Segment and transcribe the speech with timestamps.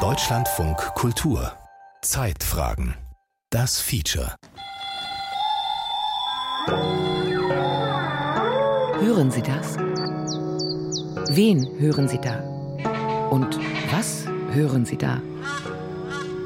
[0.00, 1.52] Deutschlandfunk Kultur
[2.02, 2.96] Zeitfragen
[3.50, 4.34] Das Feature
[8.98, 9.76] Hören Sie das?
[11.36, 12.40] Wen hören Sie da?
[13.30, 13.60] Und
[13.92, 15.20] was hören Sie da?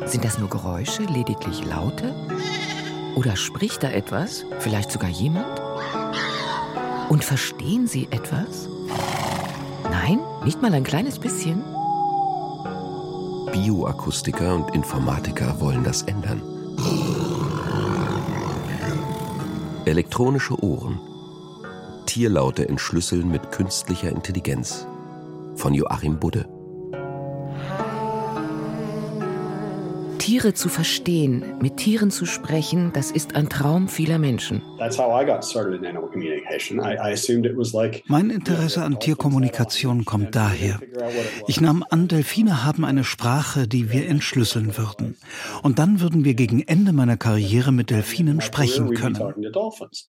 [0.05, 2.15] Sind das nur Geräusche, lediglich Laute?
[3.17, 4.45] Oder spricht da etwas?
[4.59, 5.63] Vielleicht sogar jemand?
[7.09, 8.69] Und verstehen Sie etwas?
[9.85, 11.63] Nein, nicht mal ein kleines bisschen?
[13.53, 16.43] Bioakustiker und Informatiker wollen das ändern.
[19.85, 21.01] Elektronische Ohren.
[22.07, 24.87] Tierlaute entschlüsseln mit künstlicher Intelligenz.
[25.57, 26.58] Von Joachim Budde.
[30.29, 34.61] Tiere zu verstehen, mit Tieren zu sprechen, das ist ein Traum vieler Menschen.
[38.07, 40.81] Mein Interesse an Tierkommunikation kommt daher.
[41.47, 45.17] Ich nahm an, Delfine haben eine Sprache, die wir entschlüsseln würden.
[45.63, 49.33] Und dann würden wir gegen Ende meiner Karriere mit Delfinen sprechen können.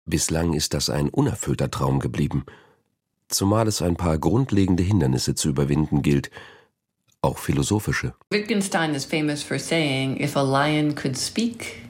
[0.05, 2.45] Bislang ist das ein unerfüllter Traum geblieben.
[3.29, 6.31] Zumal es ein paar grundlegende Hindernisse zu überwinden gilt–
[7.23, 8.15] auch philosophische.
[8.31, 11.83] Wittgenstein is famous for saying, if a lion could speak,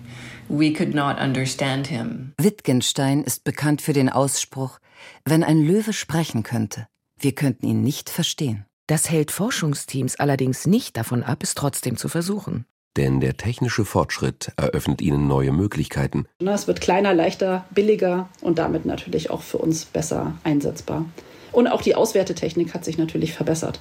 [0.48, 2.34] we could not understand him.
[2.38, 4.78] Wittgenstein ist bekannt für den Ausspruch,
[5.24, 6.86] wenn ein Löwe sprechen könnte,
[7.18, 8.66] wir könnten ihn nicht verstehen.
[8.86, 12.66] Das hält Forschungsteams allerdings nicht davon ab, es trotzdem zu versuchen.
[12.96, 16.26] Denn der technische Fortschritt eröffnet ihnen neue Möglichkeiten.
[16.40, 21.06] Es wird kleiner, leichter, billiger und damit natürlich auch für uns besser einsetzbar.
[21.52, 23.80] Und auch die Auswertetechnik hat sich natürlich verbessert.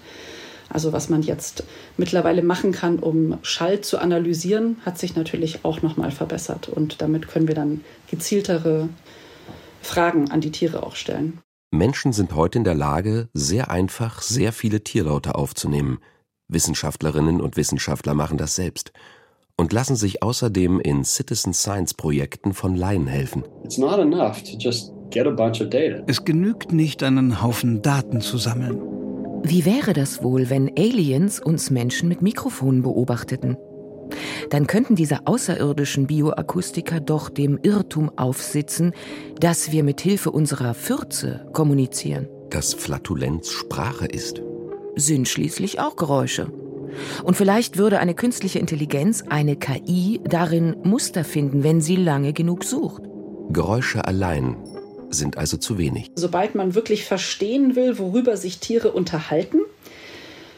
[0.74, 1.64] Also was man jetzt
[1.98, 6.70] mittlerweile machen kann, um Schall zu analysieren, hat sich natürlich auch nochmal verbessert.
[6.70, 8.90] Und damit können wir dann gezieltere
[9.82, 11.40] Fragen an die Tiere auch stellen.
[11.72, 16.00] Menschen sind heute in der Lage, sehr einfach sehr viele Tierlaute aufzunehmen.
[16.50, 18.92] Wissenschaftlerinnen und Wissenschaftler machen das selbst
[19.58, 23.44] und lassen sich außerdem in Citizen Science Projekten von Laien helfen.
[26.08, 28.91] Es genügt nicht, einen Haufen Daten zu sammeln.
[29.44, 33.58] Wie wäre das wohl, wenn Aliens uns Menschen mit Mikrofonen beobachteten?
[34.50, 38.94] Dann könnten diese außerirdischen Bioakustiker doch dem Irrtum aufsitzen,
[39.40, 42.28] dass wir mit Hilfe unserer Fürze kommunizieren.
[42.50, 44.42] Dass Flatulenz Sprache ist.
[44.96, 46.52] Sind schließlich auch Geräusche.
[47.24, 52.66] Und vielleicht würde eine künstliche Intelligenz, eine KI, darin Muster finden, wenn sie lange genug
[52.66, 53.04] sucht.
[53.50, 54.58] Geräusche allein
[55.12, 56.12] sind also zu wenig.
[56.16, 59.60] Sobald man wirklich verstehen will, worüber sich Tiere unterhalten,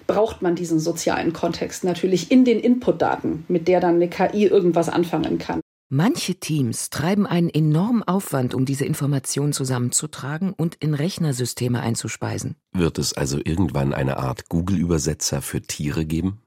[0.07, 4.89] braucht man diesen sozialen Kontext natürlich in den Inputdaten, mit der dann eine KI irgendwas
[4.89, 5.61] anfangen kann.
[5.89, 12.55] Manche Teams treiben einen enormen Aufwand, um diese Informationen zusammenzutragen und in Rechnersysteme einzuspeisen.
[12.71, 16.41] Wird es also irgendwann eine Art Google-Übersetzer für Tiere geben?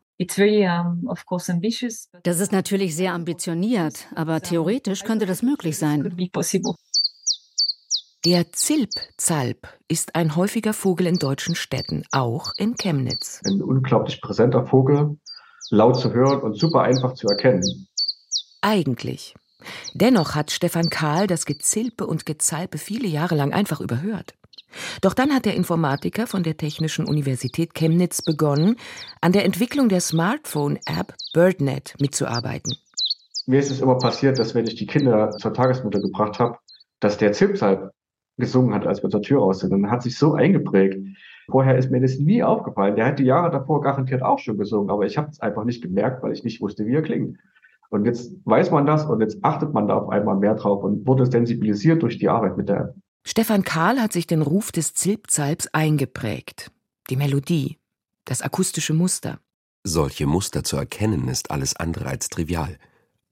[2.23, 6.03] Das ist natürlich sehr ambitioniert, aber theoretisch könnte das möglich sein.
[8.26, 13.41] Der Zilpzalp ist ein häufiger Vogel in deutschen Städten, auch in Chemnitz.
[13.47, 15.16] Ein unglaublich präsenter Vogel,
[15.70, 17.87] laut zu hören und super einfach zu erkennen.
[18.60, 19.37] Eigentlich.
[19.94, 24.34] Dennoch hat Stefan Kahl das Gezilpe und Gezalpe viele Jahre lang einfach überhört.
[25.03, 28.75] Doch dann hat der Informatiker von der Technischen Universität Chemnitz begonnen,
[29.20, 32.75] an der Entwicklung der Smartphone-App BirdNet mitzuarbeiten.
[33.47, 36.58] Mir ist es immer passiert, dass wenn ich die Kinder zur Tagesmutter gebracht habe,
[36.98, 37.93] dass der Zilpzalp
[38.36, 39.72] gesungen hat, als wir zur Tür raus sind.
[39.72, 40.98] Und hat sich so eingeprägt.
[41.48, 42.97] Vorher ist mir das nie aufgefallen.
[42.97, 45.82] Der hat die Jahre davor garantiert auch schon gesungen, aber ich habe es einfach nicht
[45.82, 47.38] gemerkt, weil ich nicht wusste, wie er klingt.
[47.88, 51.06] Und jetzt weiß man das und jetzt achtet man da auf einmal mehr drauf und
[51.06, 52.94] wurde sensibilisiert durch die Arbeit mit der App.
[53.25, 56.72] Stefan Karl hat sich den Ruf des Zilpzalps eingeprägt.
[57.10, 57.78] Die Melodie,
[58.25, 59.38] das akustische Muster.
[59.84, 62.76] Solche Muster zu erkennen ist alles andere als trivial.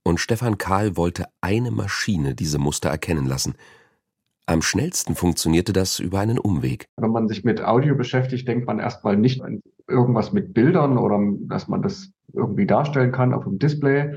[0.04, 3.54] Und Stefan Karl wollte eine Maschine diese Muster erkennen lassen–
[4.46, 6.88] am schnellsten funktionierte das über einen Umweg.
[6.96, 11.18] Wenn man sich mit Audio beschäftigt, denkt man erstmal nicht an irgendwas mit Bildern oder
[11.48, 14.16] dass man das irgendwie darstellen kann auf dem Display.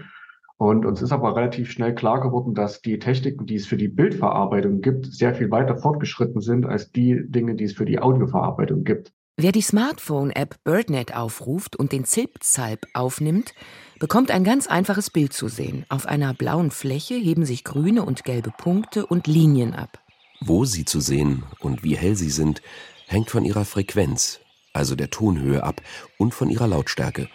[0.57, 3.87] Und uns ist aber relativ schnell klar geworden, dass die Techniken, die es für die
[3.87, 8.83] Bildverarbeitung gibt, sehr viel weiter fortgeschritten sind als die Dinge, die es für die Audioverarbeitung
[8.83, 9.13] gibt.
[9.39, 13.53] Wer die Smartphone-App BirdNet aufruft und den Zilpzalp aufnimmt,
[13.99, 15.85] bekommt ein ganz einfaches Bild zu sehen.
[15.89, 19.99] Auf einer blauen Fläche heben sich grüne und gelbe Punkte und Linien ab.
[20.39, 22.61] Wo sie zu sehen und wie hell sie sind,
[23.07, 24.39] hängt von ihrer Frequenz,
[24.73, 25.81] also der Tonhöhe ab,
[26.17, 27.27] und von ihrer Lautstärke.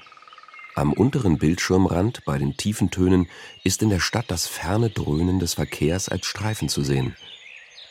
[0.75, 3.29] Am unteren Bildschirmrand bei den tiefen Tönen
[3.65, 7.17] ist in der Stadt das ferne Dröhnen des Verkehrs als Streifen zu sehen.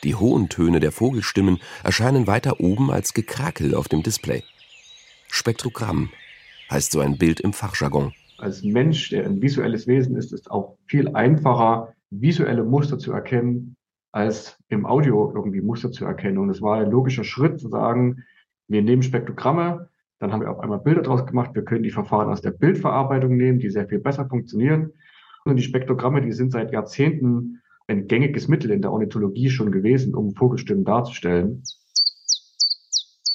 [0.02, 4.42] Die hohen Töne der Vogelstimmen erscheinen weiter oben als Gekrakel auf dem Display.
[5.28, 6.10] Spektrogramm
[6.70, 8.12] heißt so ein Bild im Fachjargon.
[8.38, 13.76] Als Mensch, der ein visuelles Wesen ist, ist auch viel einfacher, visuelle Muster zu erkennen,
[14.12, 16.38] als im Audio irgendwie Muster zu erkennen.
[16.38, 18.24] Und es war ein logischer Schritt zu sagen,
[18.68, 19.88] wir nehmen Spektrogramme,
[20.18, 21.50] dann haben wir auf einmal Bilder draus gemacht.
[21.54, 24.92] Wir können die Verfahren aus der Bildverarbeitung nehmen, die sehr viel besser funktionieren.
[25.44, 30.14] Und die Spektrogramme, die sind seit Jahrzehnten ein gängiges Mittel in der Ornithologie schon gewesen,
[30.14, 31.64] um Vogelstimmen darzustellen.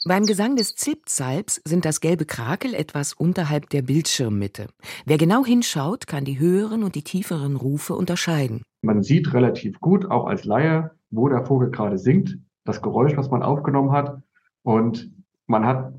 [0.08, 4.68] Beim Gesang des Zilpzalps sind das gelbe Krakel etwas unterhalb der Bildschirmmitte.
[5.06, 8.62] Wer genau hinschaut, kann die höheren und die tieferen Rufe unterscheiden.
[8.82, 13.30] Man sieht relativ gut, auch als Laie, wo der Vogel gerade singt, das Geräusch, was
[13.30, 14.22] man aufgenommen hat.
[14.64, 15.12] Und
[15.48, 15.94] man hat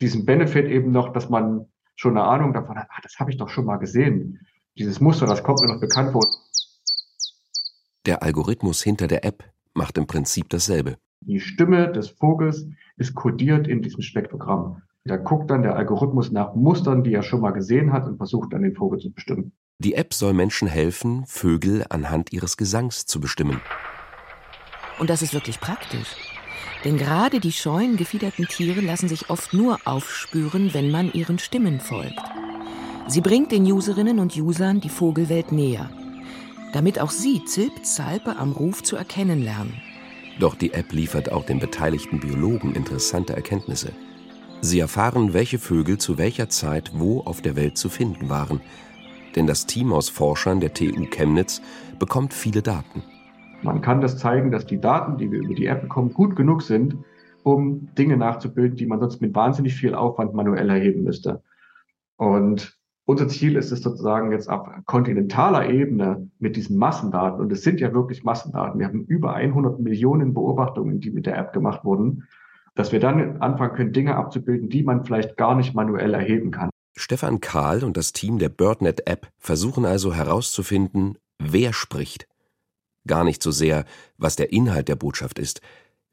[0.00, 3.36] diesen Benefit eben noch, dass man schon eine Ahnung davon hat, ach, das habe ich
[3.36, 4.40] doch schon mal gesehen.
[4.78, 6.26] Dieses Muster, das kommt mir noch bekannt vor.
[8.06, 9.44] Der Algorithmus hinter der App
[9.74, 10.96] macht im Prinzip dasselbe.
[11.20, 14.82] Die Stimme des Vogels ist kodiert in diesem Spektrogramm.
[15.04, 18.52] Da guckt dann der Algorithmus nach Mustern, die er schon mal gesehen hat und versucht
[18.52, 19.52] dann den Vogel zu bestimmen.
[19.82, 23.60] Die App soll Menschen helfen, Vögel anhand ihres Gesangs zu bestimmen.
[25.00, 26.06] Und das ist wirklich praktisch.
[26.84, 31.80] Denn gerade die scheuen, gefiederten Tiere lassen sich oft nur aufspüren, wenn man ihren Stimmen
[31.80, 32.22] folgt.
[33.08, 35.90] Sie bringt den Userinnen und Usern die Vogelwelt näher,
[36.72, 39.82] damit auch sie Zilp-Zalpe am Ruf zu erkennen lernen.
[40.38, 43.90] Doch die App liefert auch den beteiligten Biologen interessante Erkenntnisse.
[44.60, 48.60] Sie erfahren, welche Vögel zu welcher Zeit wo auf der Welt zu finden waren.
[49.36, 51.62] Denn das Team aus Forschern der TU Chemnitz
[51.98, 53.02] bekommt viele Daten.
[53.62, 56.62] Man kann das zeigen, dass die Daten, die wir über die App bekommen, gut genug
[56.62, 56.96] sind,
[57.44, 61.42] um Dinge nachzubilden, die man sonst mit wahnsinnig viel Aufwand manuell erheben müsste.
[62.16, 67.62] Und unser Ziel ist es sozusagen jetzt auf kontinentaler Ebene mit diesen Massendaten, und es
[67.62, 71.84] sind ja wirklich Massendaten, wir haben über 100 Millionen Beobachtungen, die mit der App gemacht
[71.84, 72.28] wurden,
[72.74, 76.70] dass wir dann anfangen können, Dinge abzubilden, die man vielleicht gar nicht manuell erheben kann.
[76.94, 82.28] Stefan Kahl und das Team der BirdNet-App versuchen also herauszufinden, wer spricht.
[83.06, 83.84] Gar nicht so sehr,
[84.16, 85.60] was der Inhalt der Botschaft ist,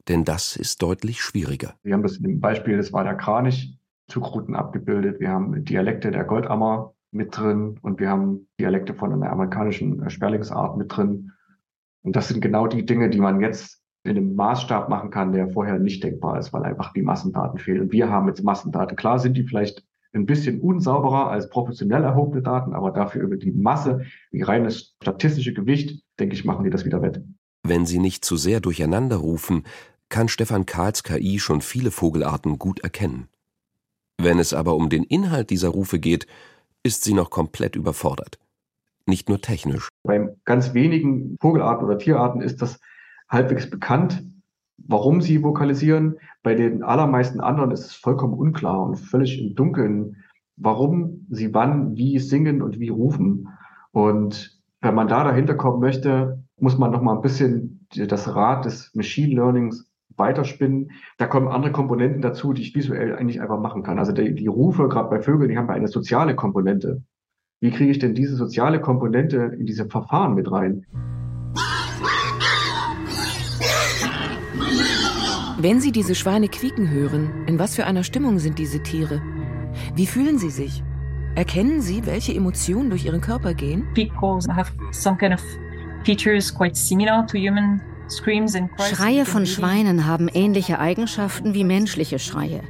[0.08, 1.76] denn das ist deutlich schwieriger.
[1.84, 3.78] Wir haben das im Beispiel, das war der Kranich,
[4.08, 5.20] Zugrouten abgebildet.
[5.20, 10.10] Wir haben Dialekte der Goldammer mit drin und wir haben Dialekte von einer amerikanischen äh,
[10.10, 11.32] Sperlingsart mit drin.
[12.02, 15.50] Und das sind genau die Dinge, die man jetzt in einem Maßstab machen kann, der
[15.50, 17.82] vorher nicht denkbar ist, weil einfach die Massendaten fehlen.
[17.82, 18.96] Und wir haben jetzt Massendaten.
[18.96, 19.84] Klar sind die vielleicht
[20.14, 25.54] ein bisschen unsauberer als professionell erhobene Daten, aber dafür über die Masse, wie reines statistische
[25.54, 27.24] Gewicht, denke ich, machen die das wieder wett.
[27.64, 29.64] Wenn sie nicht zu sehr durcheinander rufen,
[30.10, 33.28] kann Stefan Kahls KI schon viele Vogelarten gut erkennen.
[34.20, 36.28] Wenn es aber um den Inhalt dieser Rufe geht,
[36.84, 38.40] ist sie noch komplett überfordert.
[39.06, 39.90] Nicht nur technisch.
[40.04, 42.80] Bei ganz wenigen Vogelarten oder Tierarten ist das
[43.30, 44.24] halbwegs bekannt,
[44.88, 46.18] warum sie vokalisieren.
[46.44, 50.18] Bei den allermeisten anderen ist es vollkommen unklar und völlig im Dunkeln,
[50.58, 53.48] warum sie wann, wie singen und wie rufen.
[53.92, 58.66] Und wenn man da dahinter kommen möchte, muss man noch mal ein bisschen das Rad
[58.66, 60.92] des Machine Learnings weiterspinnen.
[61.18, 64.00] Da kommen andere Komponenten dazu, die ich visuell eigentlich einfach machen kann.
[64.00, 67.04] Also die, die Rufe, gerade bei Vögeln, die haben eine soziale Komponente.
[67.62, 70.86] Wie kriege ich denn diese soziale Komponente in diese Verfahren mit rein?
[75.62, 79.22] Wenn Sie diese Schweine quieken hören, in was für einer Stimmung sind diese Tiere?
[79.94, 80.82] Wie fühlen sie sich?
[81.36, 83.86] Erkennen Sie, welche Emotionen durch Ihren Körper gehen?
[88.90, 92.62] Schreie von Schweinen haben ähnliche Eigenschaften wie menschliche Schreie.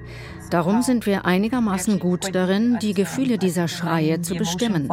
[0.50, 4.90] Darum sind wir einigermaßen gut darin, die Gefühle dieser Schreie zu bestimmen.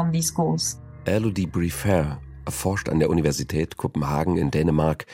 [1.07, 5.07] Elodie Briefer erforscht an der Universität Kopenhagen in Dänemark,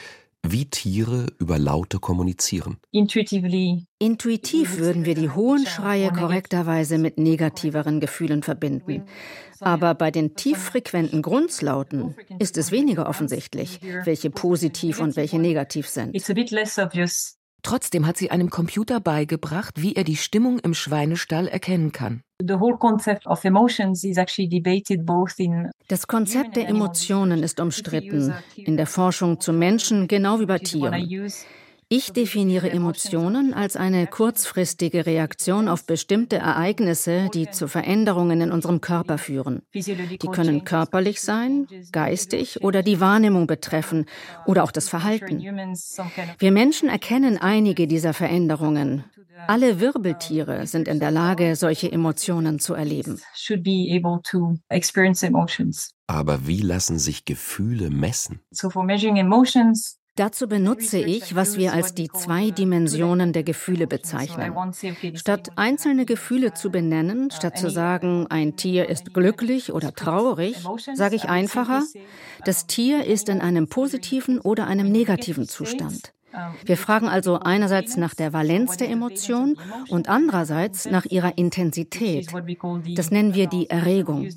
[0.45, 2.79] wie Tiere über Laute kommunizieren.
[2.91, 9.05] Intuitiv würden wir die hohen Schreie korrekterweise mit negativeren Gefühlen verbinden.
[9.61, 16.13] Aber bei den tieffrequenten Grundslauten ist es weniger offensichtlich, welche positiv und welche negativ sind.
[17.62, 22.23] Trotzdem hat sie einem Computer beigebracht, wie er die Stimmung im Schweinestall erkennen kann.
[25.88, 31.09] Das Konzept der Emotionen ist umstritten, in der Forschung zu Menschen genau wie bei Tieren.
[31.95, 38.81] Ich definiere Emotionen als eine kurzfristige Reaktion auf bestimmte Ereignisse, die zu Veränderungen in unserem
[38.81, 39.61] Körper führen.
[39.75, 44.07] Die können körperlich sein, geistig oder die Wahrnehmung betreffen
[44.47, 45.39] oder auch das Verhalten.
[46.39, 49.05] Wir Menschen erkennen einige dieser Veränderungen.
[49.47, 53.21] Alle Wirbeltiere sind in der Lage, solche Emotionen zu erleben.
[56.07, 58.41] Aber wie lassen sich Gefühle messen?
[60.16, 64.52] Dazu benutze ich, was wir als die zwei Dimensionen der Gefühle bezeichnen.
[65.14, 70.57] Statt einzelne Gefühle zu benennen, statt zu sagen, ein Tier ist glücklich oder traurig,
[70.92, 71.83] sage ich einfacher,
[72.45, 76.12] das Tier ist in einem positiven oder einem negativen Zustand.
[76.64, 79.57] Wir fragen also einerseits nach der Valenz der Emotion
[79.88, 82.28] und andererseits nach ihrer Intensität.
[82.97, 84.28] Das nennen wir die Erregung.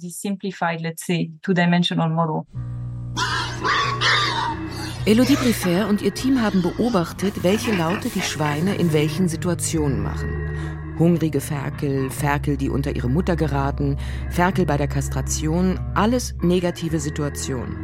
[5.08, 10.50] Elodie Briffair und ihr Team haben beobachtet, welche Laute die Schweine in welchen Situationen machen.
[10.98, 13.98] Hungrige Ferkel, Ferkel, die unter ihre Mutter geraten,
[14.32, 17.78] Ferkel bei der Kastration, alles negative Situationen.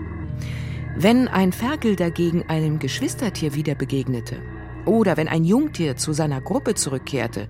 [0.95, 4.37] Wenn ein Ferkel dagegen einem Geschwistertier wieder begegnete
[4.87, 7.49] oder wenn ein Jungtier zu seiner Gruppe zurückkehrte,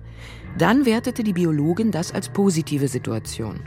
[0.58, 3.60] dann wertete die Biologin das als positive Situation.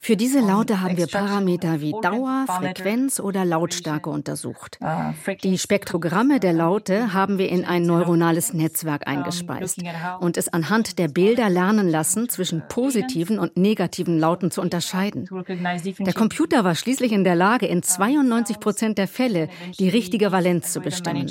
[0.00, 4.78] Für diese Laute haben wir Parameter wie Dauer, Frequenz oder Lautstärke untersucht.
[4.80, 9.82] Uh, Die Spektrogramme der Laute haben wir in ein neuronales Netzwerk eingespeist
[10.20, 15.28] und es anhand der Bilder lernen lassen, zwischen positiven und negativen Lauten zu unterscheiden.
[16.00, 19.48] Der Computer war schließlich in der Lage, in 92 Prozent der Fälle
[19.78, 21.30] die richtige Valenz zu bestimmen.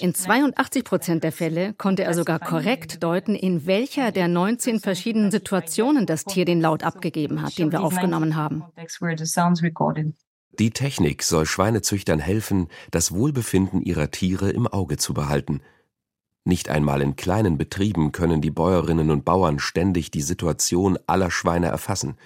[0.00, 4.93] In 82 Prozent der Fälle konnte er sogar korrekt deuten, in welcher der 19 verschiedenen
[4.94, 8.62] verschiedenen Situationen das Tier den Laut abgegeben hat, den wir aufgenommen haben.
[10.60, 15.62] Die Technik soll Schweinezüchtern helfen, das Wohlbefinden ihrer Tiere im Auge zu behalten.
[16.44, 21.66] Nicht einmal in kleinen Betrieben können die Bäuerinnen und Bauern ständig die Situation aller Schweine
[21.66, 22.16] erfassen.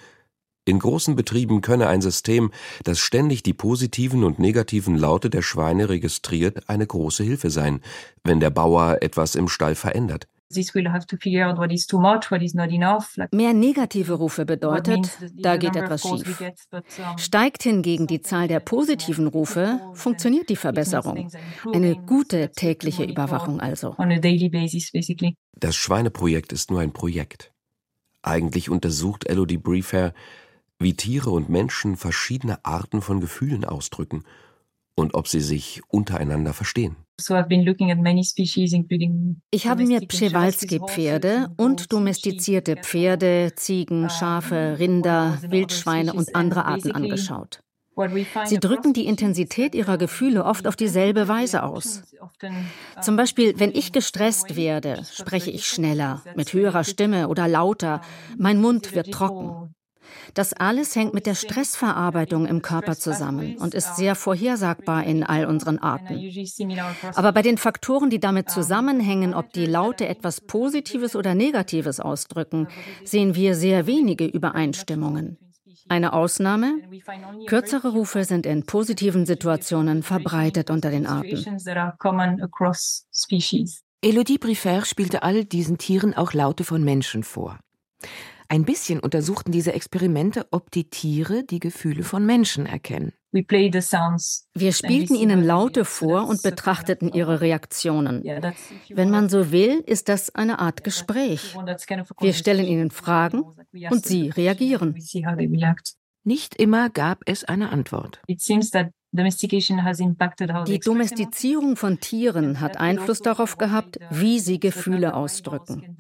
[0.67, 2.51] In großen Betrieben könne ein System,
[2.85, 7.81] das ständig die positiven und negativen Laute der Schweine registriert, eine große Hilfe sein,
[8.25, 10.29] wenn der Bauer etwas im Stall verändert.
[13.33, 16.43] Mehr negative Rufe bedeutet, da geht etwas schief.
[17.19, 21.31] Steigt hingegen die Zahl der positiven Rufe, funktioniert die Verbesserung.
[21.73, 23.95] Eine gute tägliche Überwachung also.
[25.61, 27.53] Das Schweineprojekt ist nur ein Projekt.
[28.23, 30.15] Eigentlich untersucht Elodie Briefer,
[30.79, 34.25] wie Tiere und Menschen verschiedene Arten von Gefühlen ausdrücken
[34.99, 36.97] und ob sie sich untereinander verstehen.
[37.21, 37.31] Ich
[39.67, 47.61] habe mir Przewalski-Pferde und domestizierte Pferde, Ziegen, Schafe, Rinder, Wildschweine und andere Arten angeschaut.
[48.45, 52.03] Sie drücken die Intensität ihrer Gefühle oft auf dieselbe Weise aus.
[53.01, 58.01] Zum Beispiel, wenn ich gestresst werde, spreche ich schneller, mit höherer Stimme oder lauter,
[58.37, 59.75] mein Mund wird trocken.
[60.35, 65.47] Das alles hängt mit der Stressverarbeitung im Körper zusammen und ist sehr vorhersagbar in all
[65.47, 66.21] unseren Arten.
[67.15, 72.69] Aber bei den Faktoren, die damit zusammenhängen, ob die Laute etwas Positives oder Negatives ausdrücken,
[73.05, 75.39] sehen wir sehr wenige Übereinstimmungen.
[75.89, 76.81] Eine Ausnahme?
[77.47, 81.45] Kürzere Rufe sind in positiven Situationen verbreitet unter den Arten.
[84.01, 87.59] Elodie Briffer spielte all diesen Tieren auch Laute von Menschen vor.
[88.51, 93.13] Ein bisschen untersuchten diese Experimente, ob die Tiere die Gefühle von Menschen erkennen.
[93.31, 98.25] Wir spielten ihnen Laute vor und betrachteten ihre Reaktionen.
[98.25, 101.55] Wenn man so will, ist das eine Art Gespräch.
[102.21, 103.43] Wir stellen ihnen Fragen
[103.91, 104.95] und sie reagieren.
[106.25, 108.23] Nicht immer gab es eine Antwort.
[109.11, 115.97] Die Domestizierung von Tieren hat Einfluss darauf gehabt, wie sie Gefühle ausdrücken.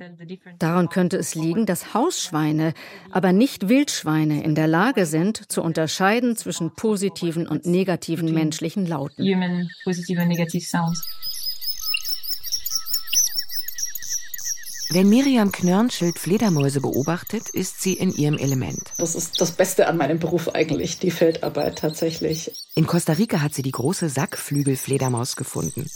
[0.58, 2.74] Daran könnte es liegen, dass Hausschweine,
[3.10, 9.24] aber nicht Wildschweine in der Lage sind, zu unterscheiden zwischen positiven und negativen menschlichen Lauten.
[14.90, 18.90] Wenn Miriam Knörnschild Fledermäuse beobachtet, ist sie in ihrem Element.
[18.96, 22.50] Das ist das Beste an meinem Beruf eigentlich, die Feldarbeit tatsächlich.
[22.74, 25.90] In Costa Rica hat sie die große Sackflügelfledermaus gefunden.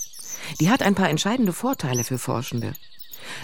[0.61, 2.75] Die hat ein paar entscheidende Vorteile für Forschende.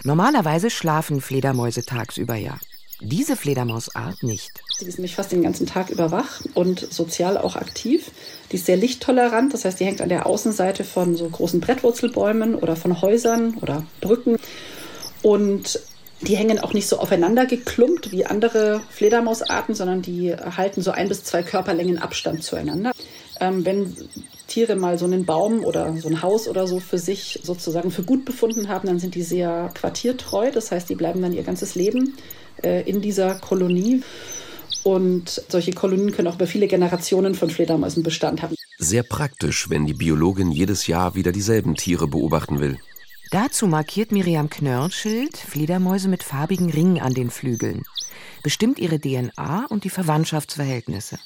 [0.04, 2.58] Normalerweise schlafen Fledermäuse tagsüber ja.
[3.00, 4.50] Diese Fledermausart nicht.
[4.82, 8.10] Die ist nämlich fast den ganzen Tag über wach und sozial auch aktiv.
[8.52, 12.54] Die ist sehr lichttolerant, das heißt, die hängt an der Außenseite von so großen Brettwurzelbäumen
[12.54, 14.36] oder von Häusern oder Brücken
[15.22, 15.80] und
[16.20, 21.08] die hängen auch nicht so aufeinander geklumpt wie andere Fledermausarten, sondern die halten so ein
[21.08, 22.92] bis zwei Körperlängen Abstand zueinander.
[23.40, 23.94] Ähm, wenn
[24.48, 28.02] Tiere mal so einen Baum oder so ein Haus oder so für sich sozusagen für
[28.02, 30.50] gut befunden haben, dann sind die sehr quartiertreu.
[30.50, 32.14] Das heißt, die bleiben dann ihr ganzes Leben
[32.62, 34.02] äh, in dieser Kolonie.
[34.82, 38.54] Und solche Kolonien können auch über viele Generationen von Fledermäusen Bestand haben.
[38.78, 42.78] Sehr praktisch, wenn die Biologin jedes Jahr wieder dieselben Tiere beobachten will.
[43.30, 47.82] Dazu markiert Miriam Knörnschild Fledermäuse mit farbigen Ringen an den Flügeln,
[48.42, 51.18] bestimmt ihre DNA und die Verwandtschaftsverhältnisse.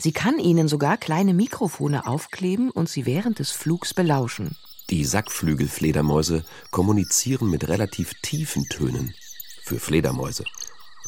[0.00, 4.56] Sie kann ihnen sogar kleine Mikrofone aufkleben und sie während des Flugs belauschen.
[4.90, 9.14] Die Sackflügelfledermäuse kommunizieren mit relativ tiefen Tönen
[9.62, 10.44] für Fledermäuse.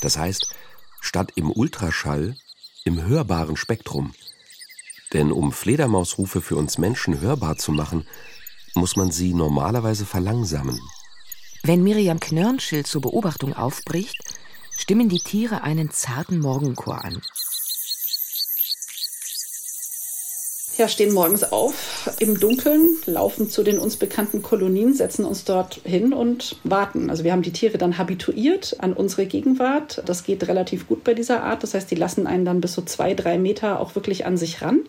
[0.00, 0.54] Das heißt,
[1.00, 2.36] statt im Ultraschall
[2.84, 4.14] im hörbaren Spektrum.
[5.12, 8.06] Denn um Fledermausrufe für uns Menschen hörbar zu machen,
[8.74, 10.80] muss man sie normalerweise verlangsamen.
[11.62, 14.18] Wenn Miriam Knörnschild zur Beobachtung aufbricht,
[14.76, 17.20] stimmen die Tiere einen zarten Morgenchor an.
[20.80, 25.82] Ja, stehen morgens auf im Dunkeln, laufen zu den uns bekannten Kolonien, setzen uns dort
[25.84, 27.10] hin und warten.
[27.10, 30.02] Also wir haben die Tiere dann habituiert an unsere Gegenwart.
[30.06, 31.62] Das geht relativ gut bei dieser Art.
[31.62, 34.62] Das heißt, die lassen einen dann bis so zwei, drei Meter auch wirklich an sich
[34.62, 34.80] ran.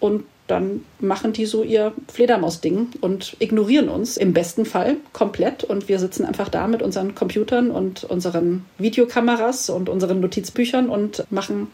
[0.00, 5.64] Und dann machen die so ihr Fledermaus-Ding und ignorieren uns im besten Fall komplett.
[5.64, 11.24] Und wir sitzen einfach da mit unseren Computern und unseren Videokameras und unseren Notizbüchern und
[11.30, 11.68] machen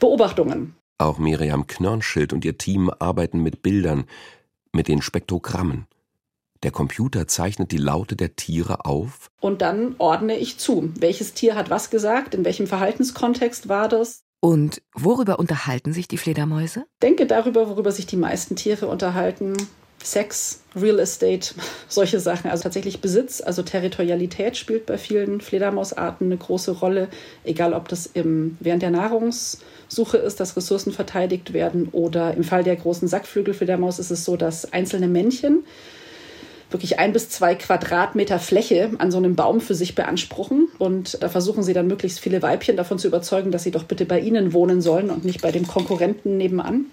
[0.00, 0.74] Beobachtungen.
[0.98, 4.04] Auch Miriam Knörnschild und ihr Team arbeiten mit Bildern,
[4.72, 5.86] mit den Spektrogrammen.
[6.62, 9.28] Der Computer zeichnet die Laute der Tiere auf.
[9.40, 10.90] Und dann ordne ich zu.
[10.98, 12.34] Welches Tier hat was gesagt?
[12.34, 14.23] In welchem Verhaltenskontext war das?
[14.44, 16.84] Und worüber unterhalten sich die Fledermäuse?
[17.02, 19.54] Denke darüber, worüber sich die meisten Tiere unterhalten.
[20.02, 21.54] Sex, Real Estate,
[21.88, 22.50] solche Sachen.
[22.50, 27.08] Also tatsächlich Besitz, also Territorialität spielt bei vielen Fledermausarten eine große Rolle,
[27.44, 32.64] egal ob das im, während der Nahrungssuche ist, dass Ressourcen verteidigt werden oder im Fall
[32.64, 35.64] der großen Sackflügelfledermaus ist es so, dass einzelne Männchen
[36.74, 40.68] wirklich ein bis zwei Quadratmeter Fläche an so einem Baum für sich beanspruchen.
[40.78, 44.04] Und da versuchen sie dann möglichst viele Weibchen davon zu überzeugen, dass sie doch bitte
[44.04, 46.86] bei ihnen wohnen sollen und nicht bei dem Konkurrenten nebenan.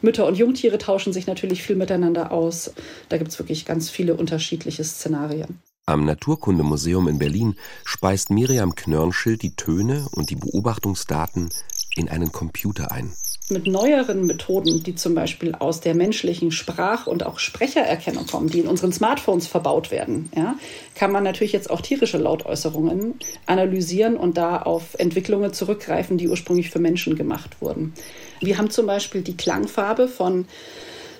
[0.00, 2.72] Mütter und Jungtiere tauschen sich natürlich viel miteinander aus.
[3.08, 5.60] Da gibt es wirklich ganz viele unterschiedliche Szenarien.
[5.88, 11.48] Am Naturkundemuseum in Berlin speist Miriam Knörnschild die Töne und die Beobachtungsdaten
[11.96, 13.14] in einen Computer ein
[13.48, 18.58] mit neueren Methoden, die zum Beispiel aus der menschlichen Sprach- und auch Sprechererkennung kommen, die
[18.58, 20.56] in unseren Smartphones verbaut werden, ja,
[20.94, 23.14] kann man natürlich jetzt auch tierische Lautäußerungen
[23.46, 27.94] analysieren und da auf Entwicklungen zurückgreifen, die ursprünglich für Menschen gemacht wurden.
[28.40, 30.44] Wir haben zum Beispiel die Klangfarbe von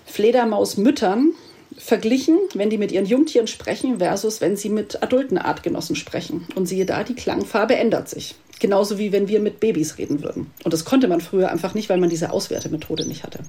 [0.05, 1.33] Fledermausmüttern
[1.79, 6.47] verglichen, wenn die mit ihren Jungtieren sprechen, versus wenn sie mit adulten Artgenossen sprechen.
[6.55, 8.35] Und siehe da, die Klangfarbe ändert sich.
[8.61, 10.51] Genauso wie wenn wir mit Babys reden würden.
[10.65, 13.41] Und das konnte man früher einfach nicht, weil man diese Auswertemethode nicht hatte.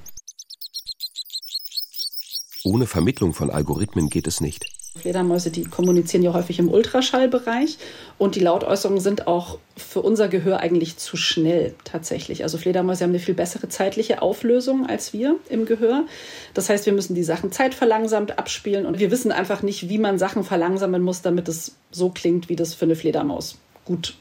[2.63, 4.78] Ohne Vermittlung von Algorithmen geht es nicht.
[4.99, 7.77] Fledermäuse, die kommunizieren ja häufig im Ultraschallbereich
[8.17, 12.43] und die Lautäußerungen sind auch für unser Gehör eigentlich zu schnell tatsächlich.
[12.43, 16.05] Also Fledermäuse haben eine viel bessere zeitliche Auflösung als wir im Gehör.
[16.53, 20.19] Das heißt, wir müssen die Sachen zeitverlangsamt abspielen und wir wissen einfach nicht, wie man
[20.19, 24.15] Sachen verlangsamen muss, damit es so klingt, wie das für eine Fledermaus gut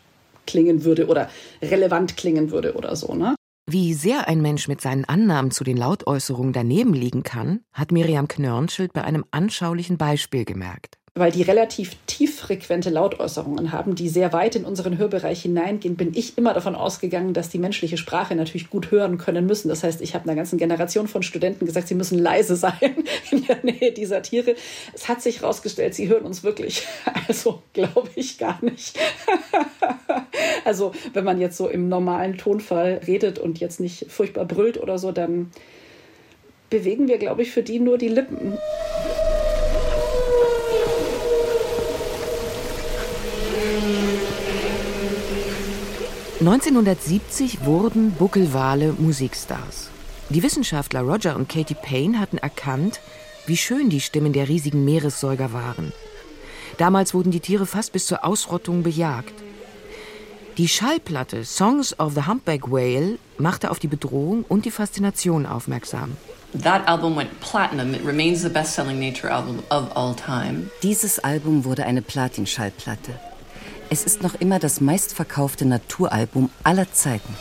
[0.47, 1.29] klingen würde oder
[1.61, 3.15] relevant klingen würde oder so.
[3.15, 3.35] Ne?
[3.71, 8.27] Wie sehr ein Mensch mit seinen Annahmen zu den Lautäußerungen daneben liegen kann, hat Miriam
[8.27, 14.57] Knörnschild bei einem anschaulichen Beispiel gemerkt weil die relativ tieffrequente Lautäußerungen haben, die sehr weit
[14.57, 18.91] in unseren Hörbereich hineingehen, bin ich immer davon ausgegangen, dass die menschliche Sprache natürlich gut
[18.91, 19.69] hören können müssen.
[19.69, 22.73] Das heißt, ich habe einer ganzen Generation von Studenten gesagt, sie müssen leise sein
[23.31, 24.55] in der Nähe dieser Tiere.
[24.95, 26.87] Es hat sich herausgestellt, sie hören uns wirklich.
[27.27, 28.99] Also glaube ich gar nicht.
[30.65, 34.99] Also wenn man jetzt so im normalen Tonfall redet und jetzt nicht furchtbar brüllt oder
[34.99, 35.51] so, dann
[36.71, 38.59] bewegen wir, glaube ich, für die nur die Lippen.
[46.41, 49.91] 1970 wurden Buckelwale Musikstars.
[50.29, 53.01] Die Wissenschaftler Roger und Katie Payne hatten erkannt,
[53.47, 55.93] wie schön die Stimmen der riesigen Meeressäuger waren.
[56.77, 59.35] Damals wurden die Tiere fast bis zur Ausrottung bejagt.
[60.59, 66.17] Die Schallplatte Songs of the Humpback Whale machte auf die Bedrohung und die Faszination aufmerksam.
[66.65, 67.95] That album went platinum.
[67.95, 70.69] It remains the best-selling nature album of all time.
[70.83, 73.13] Dieses Album wurde eine Platin-Schallplatte.
[73.89, 77.37] Es ist noch immer das meistverkaufte Naturalbum aller Zeiten.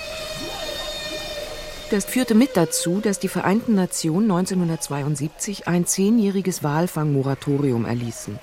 [1.89, 8.38] Das führte mit dazu, dass die Vereinten Nationen 1972 ein zehnjähriges Walfangmoratorium erließen.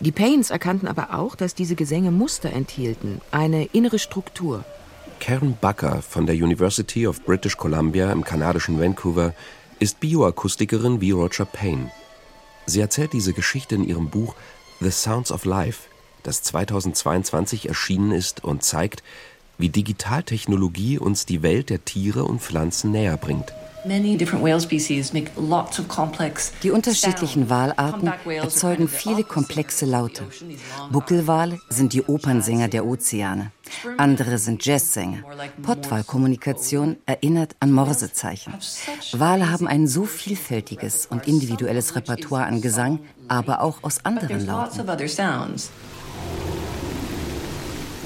[0.00, 4.64] Die Paynes erkannten aber auch, dass diese Gesänge Muster enthielten, eine innere Struktur.
[5.18, 9.34] Karen Bucker von der University of British Columbia im kanadischen Vancouver
[9.80, 11.90] ist Bioakustikerin wie Roger Payne.
[12.66, 14.36] Sie erzählt diese Geschichte in ihrem Buch
[14.80, 15.88] The Sounds of Life,
[16.22, 19.02] das 2022 erschienen ist und zeigt,
[19.58, 23.52] wie Digitaltechnologie uns die Welt der Tiere und Pflanzen näher bringt.
[26.62, 30.24] Die unterschiedlichen Walarten erzeugen viele komplexe Laute.
[30.90, 33.52] Buckelwale sind die Opernsänger der Ozeane.
[33.96, 35.22] Andere sind Jazzsänger.
[35.62, 38.54] Pottwalkommunikation erinnert an Morsezeichen.
[39.12, 44.86] Wale haben ein so vielfältiges und individuelles Repertoire an Gesang, aber auch aus anderen Lauten.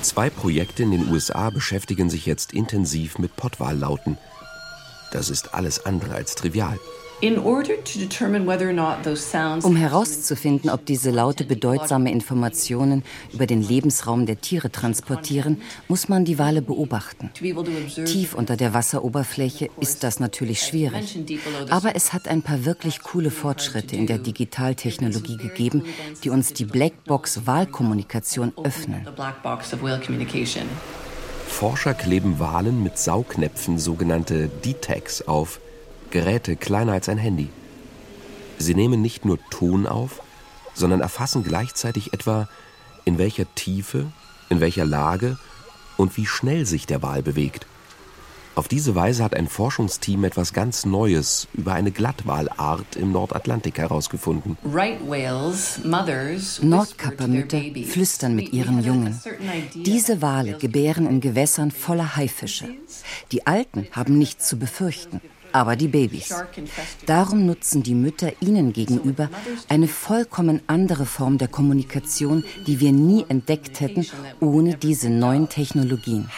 [0.03, 4.19] Zwei Projekte in den USA beschäftigen sich jetzt intensiv mit Pottwallauten.
[5.13, 6.79] Das ist alles andere als trivial.
[9.63, 16.25] Um herauszufinden, ob diese Laute bedeutsame Informationen über den Lebensraum der Tiere transportieren, muss man
[16.25, 17.31] die Wale beobachten.
[18.07, 21.17] Tief unter der Wasseroberfläche ist das natürlich schwierig.
[21.71, 25.85] Aber es hat ein paar wirklich coole Fortschritte in der Digitaltechnologie gegeben,
[26.25, 29.07] die uns die Blackbox Wahlkommunikation öffnen.
[31.53, 35.61] Forscher kleben Walen mit Saugnäpfen sogenannte D-Tags auf
[36.11, 37.51] Geräte kleiner als ein Handy.
[38.59, 40.23] Sie nehmen nicht nur Ton auf,
[40.75, 42.49] sondern erfassen gleichzeitig etwa,
[43.05, 44.11] in welcher Tiefe,
[44.49, 45.39] in welcher Lage
[45.97, 47.67] und wie schnell sich der Wal bewegt.
[48.55, 54.59] Auf diese Weise hat ein Forschungsteam etwas ganz Neues über eine Glattwalart im Nordatlantik herausgefunden.
[56.63, 59.19] Nordkappermütter flüstern mit ihren Jungen.
[59.75, 62.69] Diese Wale gebären in Gewässern voller Haifische.
[63.33, 65.21] Die Alten haben nichts zu befürchten
[65.53, 66.35] aber die Babys.
[67.07, 69.29] Darum nutzen die Mütter ihnen gegenüber
[69.69, 74.07] eine vollkommen andere Form der Kommunikation, die wir nie entdeckt hätten
[74.41, 76.29] ohne diese neuen Technologien.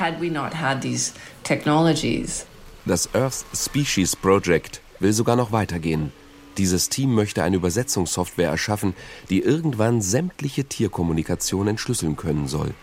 [2.87, 6.12] Das Earth Species Project will sogar noch weitergehen.
[6.59, 8.94] Dieses Team möchte eine Übersetzungssoftware erschaffen,
[9.29, 12.74] die irgendwann sämtliche Tierkommunikation entschlüsseln können soll.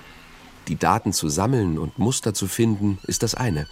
[0.68, 3.68] Die Daten zu sammeln und Muster zu finden, ist das eine.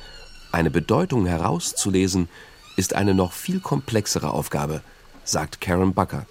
[0.52, 2.28] Eine Bedeutung herauszulesen,
[2.76, 4.82] ist eine noch viel komplexere Aufgabe,
[5.24, 6.26] sagt Karen Bucker.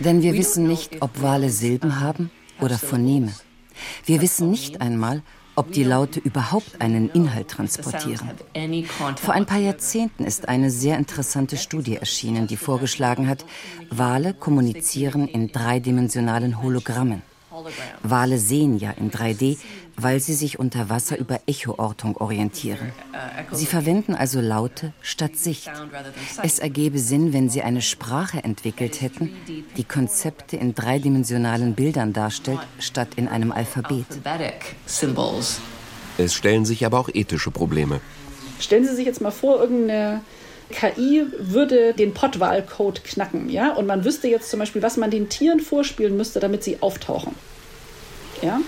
[0.00, 3.32] Denn wir wissen nicht, ob Wale Silben haben oder Phoneme.
[4.04, 5.22] Wir wissen nicht einmal,
[5.54, 8.30] ob die Laute überhaupt einen Inhalt transportieren.
[9.16, 13.44] Vor ein paar Jahrzehnten ist eine sehr interessante Studie erschienen, die vorgeschlagen hat,
[13.90, 17.22] Wale kommunizieren in dreidimensionalen Hologrammen.
[18.02, 19.56] Wale sehen ja in 3D,
[19.96, 22.92] weil sie sich unter Wasser über Echoortung orientieren.
[23.52, 25.70] Sie verwenden also Laute statt Sicht.
[26.42, 29.34] Es ergebe Sinn, wenn sie eine Sprache entwickelt hätten,
[29.76, 34.06] die Konzepte in dreidimensionalen Bildern darstellt, statt in einem Alphabet.
[36.18, 38.00] Es stellen sich aber auch ethische Probleme.
[38.58, 40.22] Stellen Sie sich jetzt mal vor, irgendeine
[40.70, 45.28] KI würde den Pottwahlcode knacken, ja, und man wüsste jetzt zum Beispiel, was man den
[45.28, 47.34] Tieren vorspielen müsste, damit sie auftauchen.
[48.42, 48.60] Ja,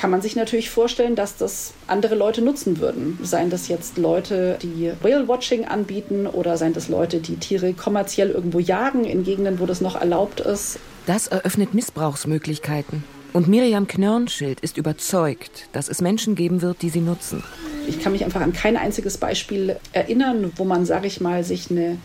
[0.00, 3.18] kann man sich natürlich vorstellen, dass das andere Leute nutzen würden.
[3.22, 8.60] Seien das jetzt Leute, die Whale-Watching anbieten oder seien das Leute, die Tiere kommerziell irgendwo
[8.60, 10.78] jagen in Gegenden, wo das noch erlaubt ist.
[11.04, 13.04] Das eröffnet Missbrauchsmöglichkeiten.
[13.34, 17.44] Und Miriam Knörnschild ist überzeugt, dass es Menschen geben wird, die sie nutzen.
[17.86, 21.70] Ich kann mich einfach an kein einziges Beispiel erinnern, wo man, sage ich mal, sich
[21.70, 21.98] eine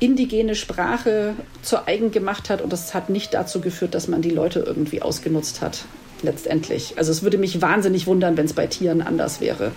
[0.00, 4.30] indigene Sprache zu eigen gemacht hat und das hat nicht dazu geführt, dass man die
[4.30, 5.86] Leute irgendwie ausgenutzt hat
[6.22, 6.98] letztendlich.
[6.98, 9.72] Also es würde mich wahnsinnig wundern, wenn es bei Tieren anders wäre.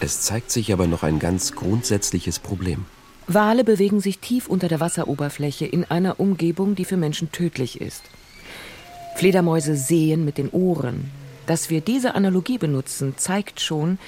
[0.00, 2.84] Es zeigt sich aber noch ein ganz grundsätzliches Problem.
[3.26, 8.02] Wale bewegen sich tief unter der Wasseroberfläche in einer Umgebung, die für Menschen tödlich ist.
[9.16, 11.10] Fledermäuse sehen mit den Ohren.
[11.46, 13.98] Dass wir diese Analogie benutzen, zeigt schon,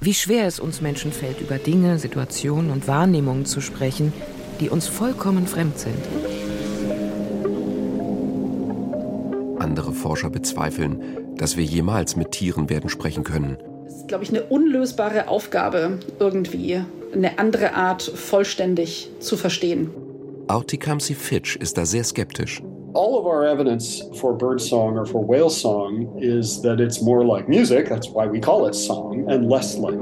[0.00, 4.12] wie schwer es uns Menschen fällt, über Dinge, Situationen und Wahrnehmungen zu sprechen,
[4.60, 5.98] die uns vollkommen fremd sind.
[9.74, 13.56] Andere Forscher bezweifeln, dass wir jemals mit Tieren werden sprechen können.
[13.88, 16.80] Es ist, glaube ich, eine unlösbare Aufgabe, irgendwie
[17.12, 19.90] eine andere Art vollständig zu verstehen.
[20.46, 22.62] Auch Tecumseh Fitch ist da sehr skeptisch.
[22.92, 27.48] All of our evidence for birdsong or for whale song is that it's more like
[27.48, 29.98] music, that's why we call it song, and less like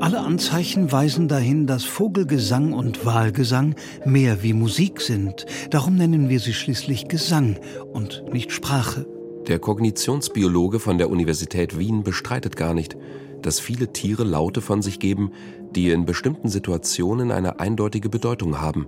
[0.00, 5.46] alle Anzeichen weisen dahin, dass Vogelgesang und Walgesang mehr wie Musik sind.
[5.70, 7.58] Darum nennen wir sie schließlich Gesang
[7.92, 9.06] und nicht Sprache.
[9.46, 12.96] Der Kognitionsbiologe von der Universität Wien bestreitet gar nicht,
[13.42, 15.32] dass viele Tiere Laute von sich geben,
[15.74, 18.86] die in bestimmten Situationen eine eindeutige Bedeutung haben.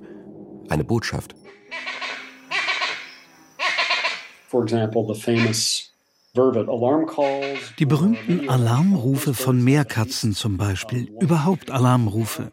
[0.68, 1.34] Eine Botschaft.
[4.48, 5.95] For example, the famous
[7.78, 12.52] Die berühmten Alarmrufe von Meerkatzen zum Beispiel, überhaupt Alarmrufe.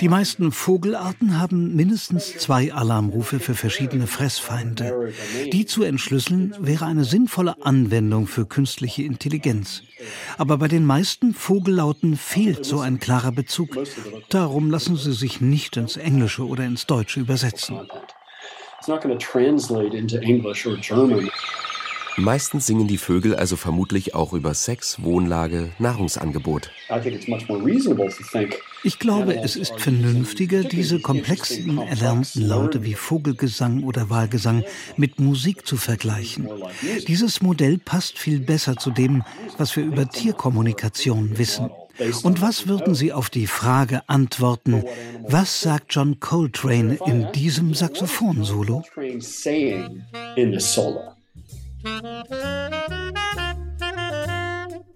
[0.00, 5.12] Die meisten Vogelarten haben mindestens zwei Alarmrufe für verschiedene Fressfeinde.
[5.52, 9.82] Die zu entschlüsseln wäre eine sinnvolle Anwendung für künstliche Intelligenz.
[10.36, 13.78] Aber bei den meisten Vogellauten fehlt so ein klarer Bezug.
[14.28, 17.88] Darum lassen sie sich nicht ins Englische oder ins Deutsche übersetzen.
[18.78, 21.30] It's not going to translate into English or German.
[22.16, 26.70] Meistens singen die Vögel also vermutlich auch über Sex, Wohnlage, Nahrungsangebot.
[28.84, 34.62] Ich glaube, es ist vernünftiger, diese komplexen erlernten Laute wie Vogelgesang oder Wahlgesang
[34.96, 36.48] mit Musik zu vergleichen.
[37.08, 39.24] Dieses Modell passt viel besser zu dem,
[39.58, 41.70] was wir über Tierkommunikation wissen.
[42.22, 44.84] Und was würden Sie auf die Frage antworten,
[45.22, 48.82] was sagt John Coltrane in diesem Saxophon-Solo?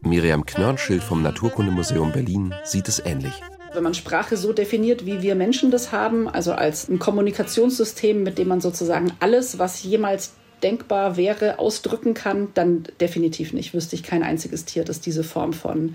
[0.01, 3.33] Miriam Knörnschild vom Naturkundemuseum Berlin sieht es ähnlich.
[3.74, 8.38] Wenn man Sprache so definiert, wie wir Menschen das haben, also als ein Kommunikationssystem, mit
[8.38, 13.74] dem man sozusagen alles, was jemals denkbar wäre, ausdrücken kann, dann definitiv nicht.
[13.74, 15.94] Wüsste ich kein einziges Tier, das diese Form von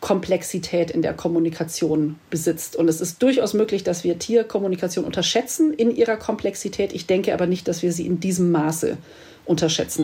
[0.00, 2.74] Komplexität in der Kommunikation besitzt.
[2.74, 6.92] Und es ist durchaus möglich, dass wir Tierkommunikation unterschätzen in ihrer Komplexität.
[6.92, 8.98] Ich denke aber nicht, dass wir sie in diesem Maße
[9.44, 10.02] unterschätzen.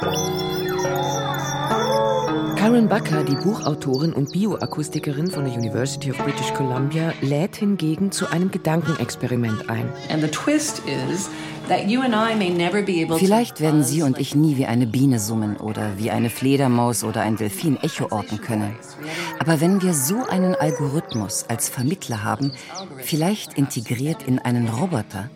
[0.00, 0.55] Bye.
[2.76, 8.30] Karen Bucker, die Buchautorin und Bioakustikerin von der University of British Columbia, lädt hingegen zu
[8.30, 9.88] einem Gedankenexperiment ein.
[10.10, 11.30] And the twist is
[13.18, 17.22] Vielleicht werden Sie und ich nie wie eine Biene summen oder wie eine Fledermaus oder
[17.22, 18.76] ein Delfin Echo orten können.
[19.40, 22.52] Aber wenn wir so einen Algorithmus als Vermittler haben,
[22.98, 25.28] vielleicht integriert in einen Roboter,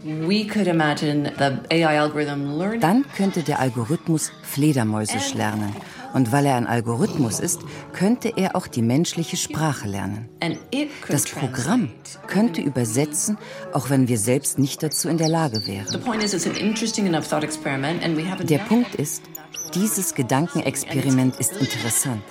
[2.80, 5.74] dann könnte der Algorithmus Fledermäusisch lernen
[6.12, 7.60] und weil er ein Algorithmus ist,
[7.92, 10.28] könnte er auch die menschliche Sprache lernen.
[11.08, 11.90] Das Programm
[12.26, 13.38] könnte übersetzen,
[13.72, 15.86] auch wenn wir selbst nicht dazu in der Lage wären.
[18.46, 19.22] Der Punkt ist,
[19.74, 22.22] dieses Gedankenexperiment ist interessant.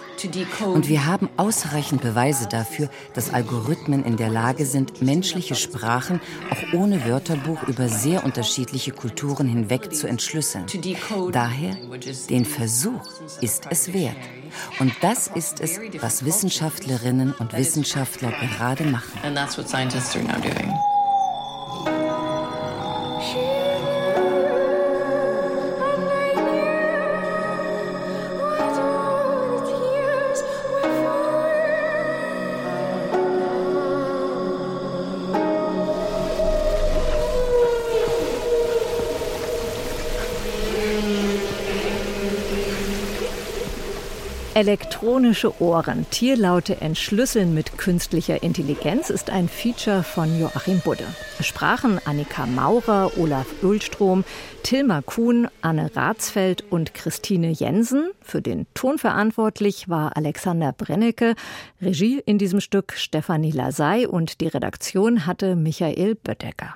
[0.65, 6.73] Und wir haben ausreichend Beweise dafür, dass Algorithmen in der Lage sind, menschliche Sprachen auch
[6.73, 10.65] ohne Wörterbuch über sehr unterschiedliche Kulturen hinweg zu entschlüsseln.
[11.32, 11.78] Daher,
[12.30, 13.02] den Versuch
[13.41, 14.17] ist es wert.
[14.80, 19.19] Und das ist es, was Wissenschaftlerinnen und Wissenschaftler gerade machen.
[44.60, 51.06] Elektronische Ohren, Tierlaute entschlüsseln mit künstlicher Intelligenz ist ein Feature von Joachim Budde.
[51.39, 54.26] Sprachen Annika Maurer, Olaf Ölstrom,
[54.63, 58.10] Tilma Kuhn, Anne Ratsfeld und Christine Jensen.
[58.19, 61.36] Für den Ton verantwortlich war Alexander Brennecke,
[61.82, 66.76] Regie in diesem Stück Stefanie Lasey und die Redaktion hatte Michael Böttecker.